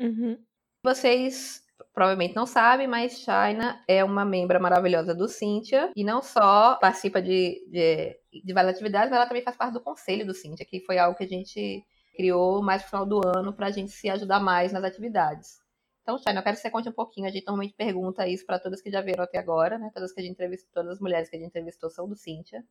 [0.00, 0.38] Uhum.
[0.86, 6.76] Vocês provavelmente não sabem, mas China é uma membra maravilhosa do Cintia e não só
[6.76, 10.64] participa de, de, de várias atividades, mas ela também faz parte do conselho do Cintia,
[10.64, 13.90] que foi algo que a gente criou mais no final do ano para a gente
[13.90, 15.58] se ajudar mais nas atividades.
[16.02, 17.26] Então, China, eu quero que você conte um pouquinho.
[17.26, 19.90] A gente normalmente pergunta isso para todas que já viram até agora, né?
[19.92, 22.62] Todas que a gente entrevistou, todas as mulheres que a gente entrevistou são do Cintia.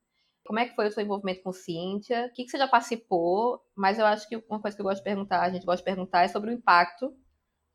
[0.45, 2.27] Como é que foi o seu envolvimento com Cintia?
[2.27, 3.61] O que, que você já participou?
[3.75, 5.83] Mas eu acho que uma coisa que eu gosto de perguntar, a gente gosta de
[5.83, 7.13] perguntar, é sobre o impacto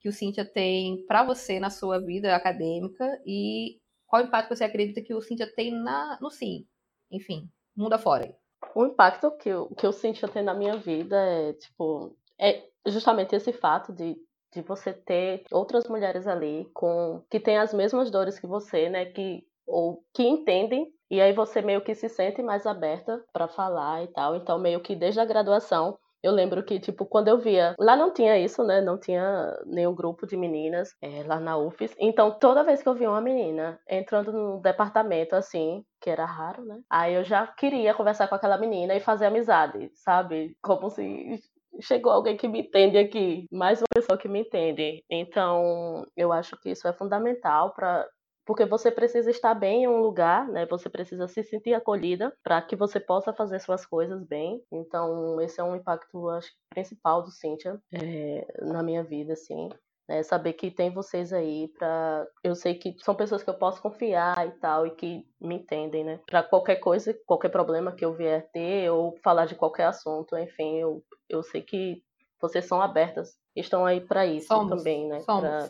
[0.00, 5.02] que o Cintia tem para você na sua vida acadêmica e qual impacto você acredita
[5.02, 6.66] que o Cintia tem na, no Sim?
[7.10, 8.34] Enfim, mundo afora.
[8.74, 13.36] O impacto que, o, que o Cintia tem na minha vida é, tipo, é justamente
[13.36, 14.16] esse fato de,
[14.52, 19.06] de você ter outras mulheres ali com que têm as mesmas dores que você, né,
[19.06, 24.02] que ou que entendem e aí você meio que se sente mais aberta para falar
[24.02, 24.34] e tal.
[24.36, 27.74] Então meio que desde a graduação eu lembro que, tipo, quando eu via.
[27.78, 28.80] Lá não tinha isso, né?
[28.80, 31.94] Não tinha nenhum grupo de meninas é, lá na UFES.
[31.98, 36.64] Então, toda vez que eu via uma menina entrando no departamento, assim, que era raro,
[36.64, 36.80] né?
[36.90, 40.56] Aí eu já queria conversar com aquela menina e fazer amizade, sabe?
[40.62, 41.40] Como se
[41.80, 45.02] chegou alguém que me entende aqui, mais uma pessoa que me entende.
[45.08, 48.06] Então, eu acho que isso é fundamental para
[48.44, 50.66] porque você precisa estar bem em um lugar, né?
[50.66, 54.62] Você precisa se sentir acolhida para que você possa fazer suas coisas bem.
[54.72, 59.68] Então, esse é um impacto, acho principal do Cynthia é, na minha vida, assim.
[60.08, 63.80] É saber que tem vocês aí para eu sei que são pessoas que eu posso
[63.80, 66.18] confiar e tal e que me entendem, né?
[66.26, 70.78] Para qualquer coisa, qualquer problema que eu vier ter ou falar de qualquer assunto, enfim,
[70.78, 72.02] eu, eu sei que
[72.40, 75.22] vocês são abertas estão aí para isso somos, também, né?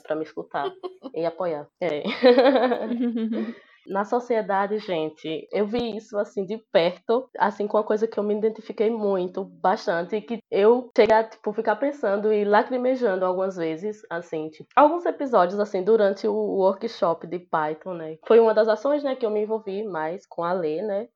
[0.03, 0.71] Para me escutar
[1.15, 1.67] e apoiar.
[1.81, 2.03] É.
[3.87, 8.23] Na sociedade, gente, eu vi isso assim de perto, assim com uma coisa que eu
[8.23, 13.57] me identifiquei muito, bastante, e que eu cheguei a tipo, ficar pensando e lacrimejando algumas
[13.57, 18.19] vezes, assim, tipo, alguns episódios assim durante o workshop de Python, né?
[18.27, 21.09] Foi uma das ações, né, que eu me envolvi mais com a Lê, né?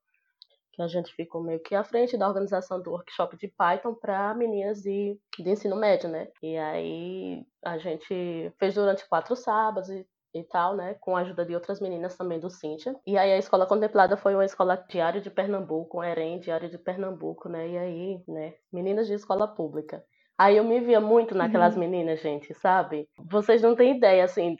[0.75, 4.35] Que a gente ficou meio que à frente da organização do workshop de Python para
[4.35, 6.29] meninas de, de ensino médio, né?
[6.43, 10.95] E aí a gente fez durante quatro sábados e, e tal, né?
[10.95, 12.97] Com a ajuda de outras meninas também do Cintia.
[13.07, 16.79] E aí a escola contemplada foi uma escola diária de Pernambuco, um EREM diário de
[16.79, 17.69] Pernambuco, né?
[17.69, 18.55] E aí, né?
[18.73, 20.05] Meninas de escola pública.
[20.37, 21.81] Aí eu me via muito naquelas uhum.
[21.81, 23.09] meninas, gente, sabe?
[23.17, 24.57] Vocês não têm ideia, assim,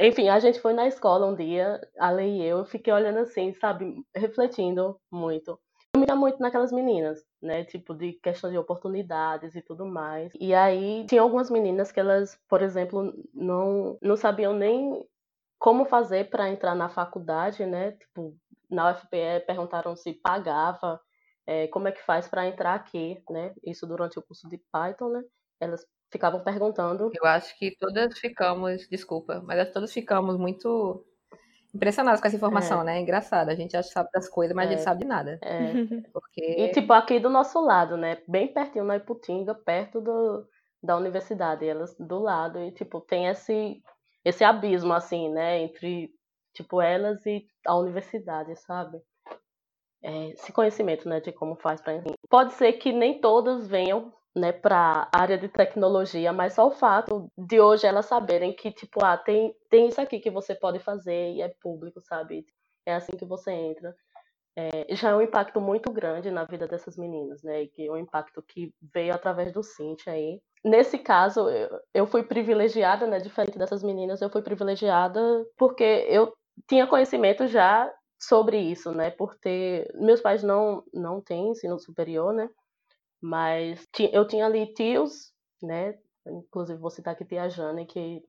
[0.00, 3.18] enfim, a gente foi na escola um dia, a Lei e eu, eu fiquei olhando
[3.18, 5.58] assim, sabe, refletindo muito.
[5.94, 10.32] Eu me muito naquelas meninas, né, tipo de questão de oportunidades e tudo mais.
[10.40, 15.06] E aí tinha algumas meninas que elas, por exemplo, não não sabiam nem
[15.58, 17.92] como fazer para entrar na faculdade, né?
[17.92, 18.34] Tipo,
[18.70, 21.00] na UFPE perguntaram se pagava,
[21.46, 23.54] é, como é que faz para entrar aqui, né?
[23.64, 25.22] Isso durante o curso de Python, né?
[25.60, 27.10] Elas ficavam perguntando.
[27.14, 31.04] Eu acho que todas ficamos, desculpa, mas todas ficamos muito
[31.74, 32.84] impressionadas com essa informação, é.
[32.84, 33.00] né?
[33.00, 34.68] Engraçado, a gente acha que sabe das coisas, mas é.
[34.68, 34.84] a gente é.
[34.84, 35.38] sabe de nada.
[35.42, 35.72] É.
[36.12, 36.44] Porque...
[36.44, 38.18] E tipo, aqui do nosso lado, né?
[38.28, 40.46] Bem pertinho na Iputinga, perto do,
[40.82, 43.82] da universidade, elas do lado, e, tipo, tem esse,
[44.22, 46.10] esse abismo, assim, né, entre,
[46.52, 49.00] tipo, elas e a universidade, sabe?
[50.02, 54.52] É, esse conhecimento, né, de como faz para Pode ser que nem todas venham né,
[54.52, 59.04] para a área de tecnologia, mas só o fato de hoje elas saberem que, tipo,
[59.04, 62.46] ah, tem, tem isso aqui que você pode fazer e é público, sabe?
[62.86, 63.94] É assim que você entra.
[64.56, 67.62] É, já é um impacto muito grande na vida dessas meninas, né?
[67.62, 70.40] E que é um impacto que veio através do Cintia aí.
[70.64, 73.18] Nesse caso, eu, eu fui privilegiada, né?
[73.18, 75.20] Diferente dessas meninas, eu fui privilegiada
[75.56, 76.32] porque eu
[76.68, 77.90] tinha conhecimento já
[78.20, 79.10] sobre isso, né?
[79.10, 79.90] Por ter.
[79.94, 82.48] Meus pais não, não têm ensino superior, né?
[83.22, 85.32] Mas eu tinha ali tios,
[85.62, 85.94] né?
[86.26, 88.22] Inclusive vou citar aqui tia Jane, que.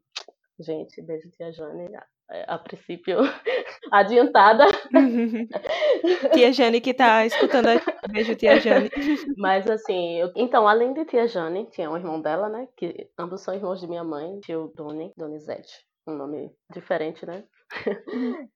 [0.59, 1.89] Gente, beijo tia Jane.
[2.29, 3.17] A, a princípio,
[3.91, 4.65] adiantada.
[6.33, 8.89] tia Jane que tá escutando a beijo tia Jane.
[9.37, 10.31] Mas assim, eu...
[10.35, 12.67] então, além de tia Jane, tinha um irmão dela, né?
[12.77, 15.85] Que ambos são irmãos de minha mãe, tio Doni, Donizete.
[16.07, 17.43] Um nome diferente, né?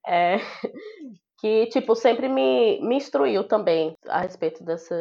[0.05, 0.37] é,
[1.39, 4.95] que, tipo, sempre me, me instruiu também a respeito dessa,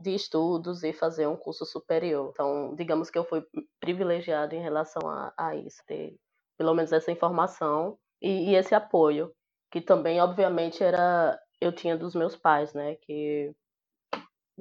[0.00, 2.30] de estudos e fazer um curso superior.
[2.32, 3.42] Então, digamos que eu fui
[3.80, 6.16] privilegiado em relação a, a isso, ter
[6.56, 9.32] pelo menos essa informação e, e, esse apoio,
[9.70, 13.52] que também, obviamente, era eu tinha dos meus pais, né, que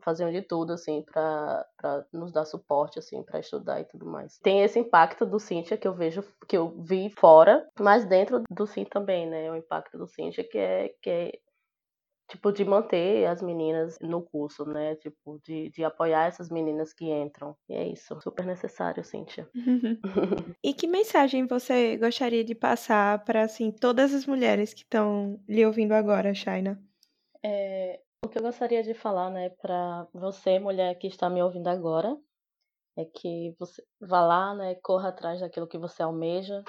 [0.03, 1.65] faziam de tudo, assim, para
[2.13, 4.37] nos dar suporte, assim, para estudar e tudo mais.
[4.39, 8.67] Tem esse impacto do Cintia que eu vejo, que eu vi fora, mas dentro do
[8.67, 11.39] Sim também, né, o impacto do Cintia que é, que é
[12.27, 14.95] tipo, de manter as meninas no curso, né?
[14.95, 17.55] Tipo, de, de apoiar essas meninas que entram.
[17.69, 19.49] E é isso, super necessário, Cíntia.
[20.63, 25.65] e que mensagem você gostaria de passar para, assim, todas as mulheres que estão lhe
[25.65, 26.81] ouvindo agora, Shaina?
[27.43, 31.67] É, o que eu gostaria de falar, né, para você, mulher que está me ouvindo
[31.67, 32.17] agora,
[32.97, 36.63] é que você vá lá, né, corra atrás daquilo que você almeja,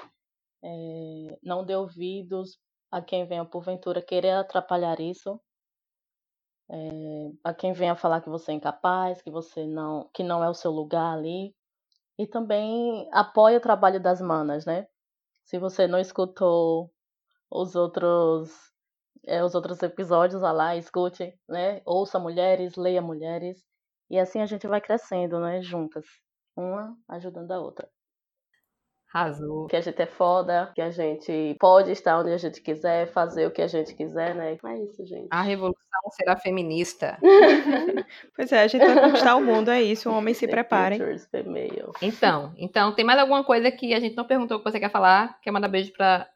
[0.63, 2.59] é, não dê ouvidos
[2.91, 5.39] a quem venha porventura querer atrapalhar isso,
[6.69, 10.49] é, a quem venha falar que você é incapaz, que você não, que não é
[10.49, 11.55] o seu lugar ali.
[12.17, 14.87] E também apoia o trabalho das manas, né?
[15.45, 16.91] Se você não escutou
[17.51, 18.71] os outros
[19.25, 21.81] é, os outros episódios, vá lá, escute, né?
[21.85, 23.63] Ouça mulheres, leia mulheres.
[24.09, 25.61] E assim a gente vai crescendo, né?
[25.61, 26.05] Juntas.
[26.55, 27.89] Uma ajudando a outra.
[29.13, 29.67] Arrasou.
[29.67, 33.47] Que a gente é foda, que a gente pode estar onde a gente quiser, fazer
[33.47, 34.57] o que a gente quiser, né?
[34.63, 35.27] É isso, gente.
[35.31, 35.79] A revolução
[36.11, 37.17] será feminista.
[38.35, 40.09] pois é, a gente vai conquistar o mundo, é isso.
[40.09, 40.99] Um homem se preparem.
[42.01, 45.39] Então, então, tem mais alguma coisa que a gente não perguntou que você quer falar?
[45.41, 46.27] Quer mandar beijo para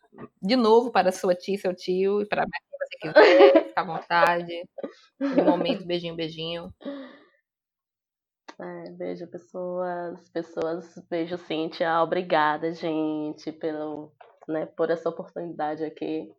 [0.41, 4.63] de novo para sua tia, seu tio e para você quiser, fica à vontade.
[5.19, 6.73] No momento, beijinho, beijinho.
[8.59, 10.29] É, beijo, pessoas.
[10.29, 12.01] Pessoas, beijo, Cíntia.
[12.01, 14.11] Obrigada, gente, pelo,
[14.47, 16.31] né, por essa oportunidade aqui.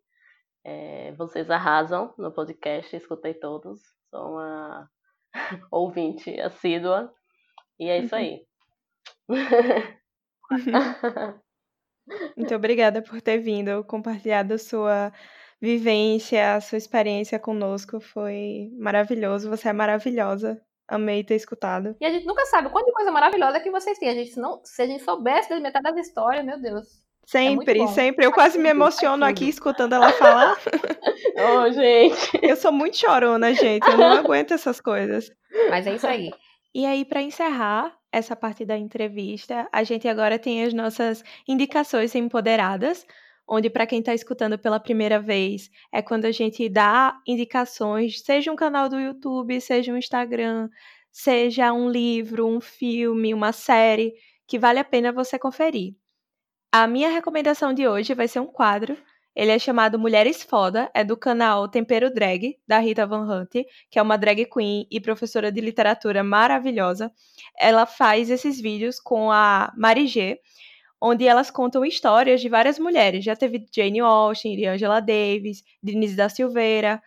[0.63, 3.81] É, vocês arrasam no podcast, escutei todos.
[4.09, 4.89] Sou uma
[5.71, 7.13] ouvinte assídua.
[7.79, 8.45] E é isso aí.
[12.37, 15.11] Muito obrigada por ter vindo, compartilhado sua
[15.59, 17.99] vivência, sua experiência conosco.
[17.99, 19.49] Foi maravilhoso.
[19.49, 20.64] Você é maravilhosa.
[20.87, 21.95] Amei ter escutado.
[21.99, 24.09] E a gente nunca sabe quanta coisa maravilhosa que vocês têm.
[24.09, 27.03] A gente, não, se a gente soubesse da metade das histórias, meu Deus.
[27.25, 28.25] Sempre, é sempre.
[28.25, 30.55] Eu quase me emociono aqui escutando ela falar.
[31.65, 32.39] oh, gente.
[32.41, 33.87] Eu sou muito chorona, gente.
[33.87, 35.31] Eu não aguento essas coisas.
[35.69, 36.31] Mas é isso aí.
[36.73, 42.13] E aí, para encerrar essa parte da entrevista, a gente agora tem as nossas indicações
[42.13, 43.05] empoderadas
[43.47, 48.51] onde para quem está escutando pela primeira vez é quando a gente dá indicações, seja
[48.51, 50.69] um canal do YouTube, seja um Instagram,
[51.11, 54.13] seja um livro, um filme, uma série
[54.47, 55.95] que vale a pena você conferir.
[56.71, 58.97] A minha recomendação de hoje vai ser um quadro.
[59.33, 63.99] Ele é chamado Mulheres Foda, é do canal Tempero Drag, da Rita Van Hunt, que
[63.99, 67.11] é uma drag queen e professora de literatura maravilhosa.
[67.57, 70.39] Ela faz esses vídeos com a Mari G,
[71.01, 73.23] onde elas contam histórias de várias mulheres.
[73.23, 77.01] Já teve Jane Austen, Angela Davis, Denise da Silveira.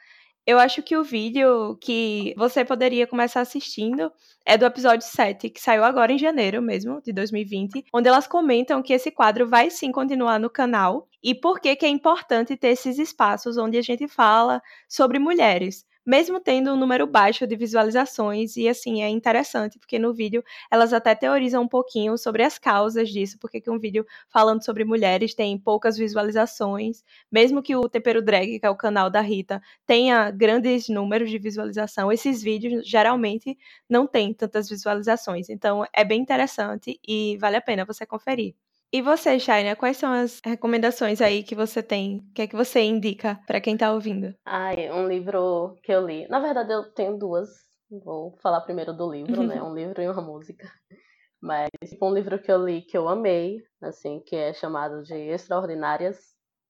[0.47, 4.11] Eu acho que o vídeo que você poderia começar assistindo
[4.47, 8.83] é do episódio 7, que saiu agora em janeiro mesmo, de 2020, onde elas comentam
[8.83, 12.69] que esse quadro vai sim continuar no canal e por que, que é importante ter
[12.69, 18.57] esses espaços onde a gente fala sobre mulheres mesmo tendo um número baixo de visualizações.
[18.57, 23.11] E assim, é interessante, porque no vídeo elas até teorizam um pouquinho sobre as causas
[23.11, 28.23] disso, porque que um vídeo falando sobre mulheres tem poucas visualizações, mesmo que o Tempero
[28.23, 33.57] Drag, que é o canal da Rita, tenha grandes números de visualização, esses vídeos geralmente
[33.89, 35.49] não têm tantas visualizações.
[35.51, 38.68] Então é bem interessante e vale a pena você conferir.
[38.91, 42.19] E você, Shaina, quais são as recomendações aí que você tem?
[42.31, 44.35] O que é que você indica para quem tá ouvindo?
[44.47, 46.27] Ai, um livro que eu li.
[46.29, 47.51] Na verdade, eu tenho duas.
[47.91, 49.61] Vou falar primeiro do livro, né?
[49.63, 50.71] Um livro e uma música.
[51.41, 55.15] Mas tipo, um livro que eu li que eu amei, assim, que é chamado de
[55.15, 56.19] Extraordinárias.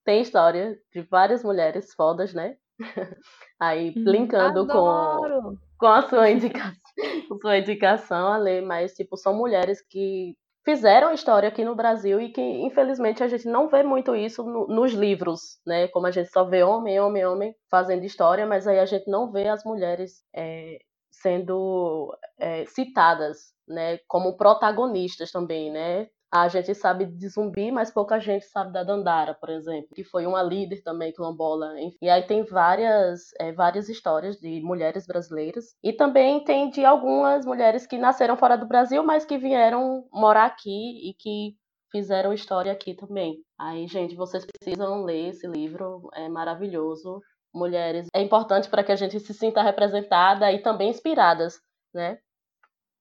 [0.04, 2.56] Tem história de várias mulheres fodas, né?
[3.60, 6.74] Aí, hum, linkando com, com a sua indicação,
[7.40, 10.36] sua indicação, a ler, mas, tipo, são mulheres que
[10.68, 14.66] fizeram história aqui no Brasil e que, infelizmente, a gente não vê muito isso no,
[14.66, 15.88] nos livros, né?
[15.88, 19.32] Como a gente só vê homem, homem, homem fazendo história, mas aí a gente não
[19.32, 20.76] vê as mulheres é,
[21.10, 23.98] sendo é, citadas, né?
[24.06, 26.08] Como protagonistas também, né?
[26.30, 30.26] A gente sabe de zumbi, mas pouca gente sabe da Dandara, por exemplo, que foi
[30.26, 31.72] uma líder também quilombola.
[32.02, 35.74] E aí tem várias, é, várias histórias de mulheres brasileiras.
[35.82, 40.44] E também tem de algumas mulheres que nasceram fora do Brasil, mas que vieram morar
[40.44, 41.56] aqui e que
[41.90, 43.42] fizeram história aqui também.
[43.58, 47.22] Aí, gente, vocês precisam ler esse livro, é maravilhoso.
[47.54, 51.58] Mulheres, é importante para que a gente se sinta representada e também inspiradas,
[51.94, 52.18] né?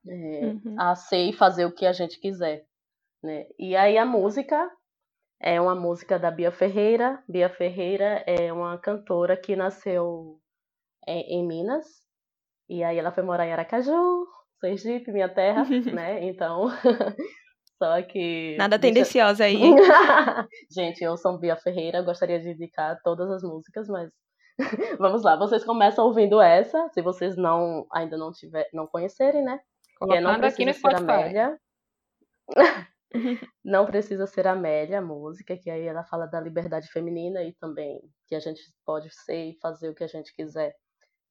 [0.08, 0.76] É, uhum.
[0.80, 2.67] A ser e fazer o que a gente quiser.
[3.28, 3.46] Né?
[3.60, 4.72] E aí a música
[5.42, 7.22] é uma música da Bia Ferreira.
[7.28, 10.40] Bia Ferreira é uma cantora que nasceu
[11.06, 11.86] é, em Minas.
[12.70, 14.26] E aí ela foi morar em Aracaju,
[14.62, 15.64] Sergipe, minha terra,
[15.94, 16.24] né?
[16.24, 16.68] Então,
[17.78, 18.56] só que...
[18.58, 19.60] Nada tendenciosa aí.
[20.72, 24.10] Gente, eu sou Bia Ferreira, gostaria de indicar todas as músicas, mas
[24.98, 25.36] vamos lá.
[25.36, 29.60] Vocês começam ouvindo essa, se vocês não ainda não tiver, não conhecerem, né?
[30.00, 31.60] Colocando é Não aqui no Amélia.
[33.64, 38.02] Não precisa ser Amélia, a música, que aí ela fala da liberdade feminina e também
[38.28, 40.76] que a gente pode ser e fazer o que a gente quiser,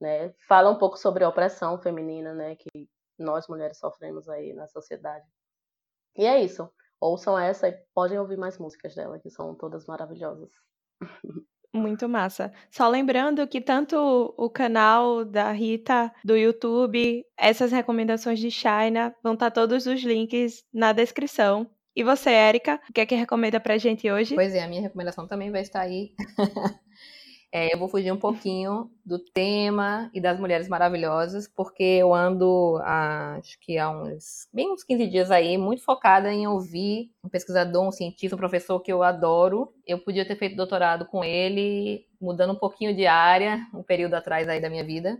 [0.00, 0.32] né?
[0.48, 5.26] Fala um pouco sobre a opressão feminina, né, que nós mulheres sofremos aí na sociedade.
[6.16, 6.70] E é isso.
[7.00, 10.50] Ouçam essa e podem ouvir mais músicas dela, que são todas maravilhosas.
[11.76, 12.52] Muito massa.
[12.70, 19.34] Só lembrando que tanto o canal da Rita do YouTube, essas recomendações de China, vão
[19.34, 21.68] estar tá todos os links na descrição.
[21.94, 24.34] E você, Érica, o que é que recomenda pra gente hoje?
[24.34, 26.12] Pois é, a minha recomendação também vai estar aí.
[27.58, 32.78] É, eu vou fugir um pouquinho do tema e das mulheres maravilhosas, porque eu ando,
[32.82, 37.30] há, acho que há uns, bem uns 15 dias aí, muito focada em ouvir um
[37.30, 39.72] pesquisador, um cientista, um professor que eu adoro.
[39.86, 44.46] Eu podia ter feito doutorado com ele, mudando um pouquinho de área, um período atrás
[44.46, 45.18] aí da minha vida.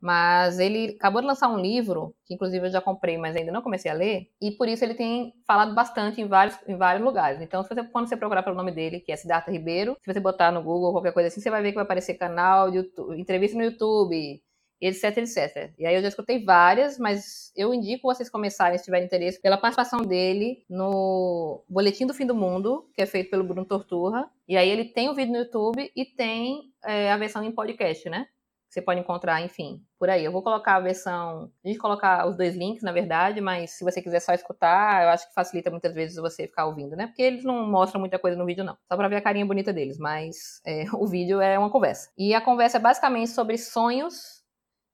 [0.00, 3.62] Mas ele acabou de lançar um livro, que inclusive eu já comprei, mas ainda não
[3.62, 7.40] comecei a ler, e por isso ele tem falado bastante em vários, em vários lugares.
[7.40, 10.20] Então, se você, quando você procurar pelo nome dele, que é Siddhartha Ribeiro, se você
[10.20, 13.56] botar no Google qualquer coisa assim, você vai ver que vai aparecer canal, YouTube, entrevista
[13.56, 14.40] no YouTube,
[14.80, 15.72] etc, etc.
[15.78, 19.58] E aí eu já escutei várias, mas eu indico vocês começarem, se tiverem interesse, pela
[19.58, 24.30] participação dele no Boletim do Fim do Mundo, que é feito pelo Bruno Torturra.
[24.46, 28.08] E aí ele tem o vídeo no YouTube e tem é, a versão em podcast,
[28.08, 28.28] né?
[28.68, 30.24] Você pode encontrar, enfim, por aí.
[30.24, 33.84] Eu vou colocar a versão, a gente colocar os dois links, na verdade, mas se
[33.84, 37.06] você quiser só escutar, eu acho que facilita muitas vezes você ficar ouvindo, né?
[37.06, 38.76] Porque eles não mostram muita coisa no vídeo, não.
[38.86, 42.10] Só pra ver a carinha bonita deles, mas é, o vídeo é uma conversa.
[42.16, 44.44] E a conversa é basicamente sobre sonhos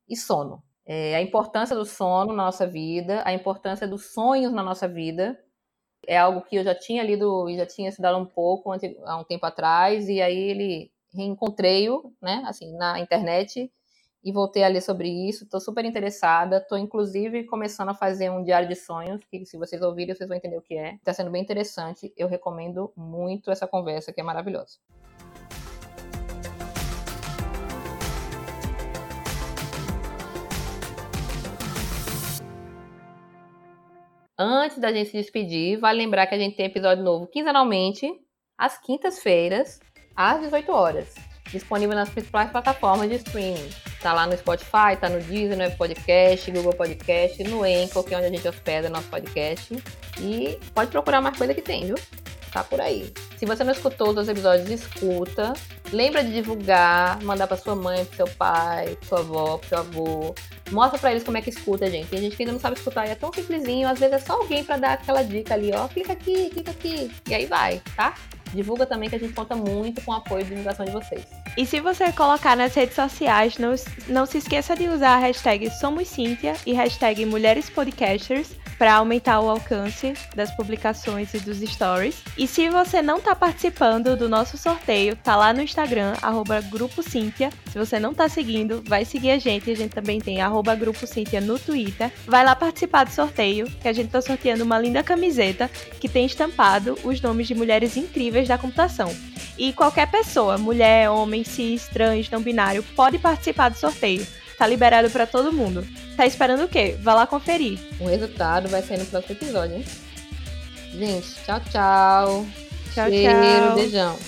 [0.08, 0.62] e sono.
[0.86, 5.38] É, a importância do sono na nossa vida, a importância dos sonhos na nossa vida.
[6.06, 8.70] É algo que eu já tinha lido e já tinha estudado um pouco
[9.06, 13.70] há um tempo atrás, e aí ele reencontrei-o, né, assim, na internet
[14.22, 15.44] e voltei a ler sobre isso.
[15.44, 16.56] Estou super interessada.
[16.56, 20.36] Estou, inclusive, começando a fazer um diário de sonhos, que se vocês ouvirem, vocês vão
[20.36, 20.94] entender o que é.
[20.94, 22.12] Está sendo bem interessante.
[22.16, 24.78] Eu recomendo muito essa conversa, que é maravilhosa.
[34.36, 38.10] Antes da gente se despedir, vale lembrar que a gente tem episódio novo quinzenalmente,
[38.58, 39.78] às quintas-feiras,
[40.16, 41.06] às 18 horas.
[41.50, 43.68] Disponível nas principais plataformas de streaming.
[44.00, 48.16] Tá lá no Spotify, tá no Deezer, no Podcast, Google Podcast, no Anchor, que é
[48.16, 49.76] onde a gente hospeda nosso podcast.
[50.18, 51.96] E pode procurar mais coisa que tem, viu?
[52.52, 53.12] Tá por aí.
[53.36, 55.52] Se você não escutou os episódios, escuta.
[55.92, 59.78] Lembra de divulgar, mandar pra sua mãe, pro seu pai, pro sua avó, pro seu
[59.78, 60.34] avô.
[60.70, 62.08] Mostra pra eles como é que escuta, gente.
[62.08, 63.88] Tem gente que ainda não sabe escutar e é tão simplesinho.
[63.88, 65.88] Às vezes é só alguém para dar aquela dica ali, ó.
[65.88, 67.10] Clica aqui, clica aqui.
[67.28, 68.14] E aí vai, tá?
[68.54, 71.26] Divulga também que a gente conta muito com o apoio e divulgação de vocês.
[71.56, 73.74] E se você colocar nas redes sociais, não,
[74.08, 79.40] não se esqueça de usar a hashtag Somos Cíntia e hashtag Mulheres Podcasters para aumentar
[79.40, 82.22] o alcance das publicações e dos stories.
[82.36, 87.02] E se você não está participando do nosso sorteio, tá lá no Instagram, arroba Grupo
[87.02, 87.50] Cíntia.
[87.70, 89.70] Se você não está seguindo, vai seguir a gente.
[89.70, 92.12] A gente também tem arroba Grupo Cíntia no Twitter.
[92.26, 95.70] Vai lá participar do sorteio, que a gente está sorteando uma linda camiseta
[96.00, 99.14] que tem estampado os nomes de mulheres incríveis da computação.
[99.56, 104.26] E qualquer pessoa, mulher, homem, cis, trans, não binário, pode participar do sorteio.
[104.64, 105.86] Tá liberado para todo mundo.
[106.16, 106.96] Tá esperando o quê?
[107.02, 107.78] Vá lá conferir.
[108.00, 109.84] O resultado vai sair no próximo episódio, hein?
[110.90, 112.46] Gente, tchau, tchau.
[112.94, 113.74] Tchau, Cheiro, tchau.
[113.74, 114.18] beijão.